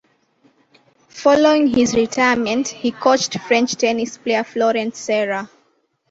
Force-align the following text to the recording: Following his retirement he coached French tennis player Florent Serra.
Following 1.09 1.67
his 1.67 1.93
retirement 1.93 2.67
he 2.69 2.89
coached 2.91 3.39
French 3.41 3.73
tennis 3.75 4.17
player 4.17 4.43
Florent 4.43 4.95
Serra. 4.95 5.47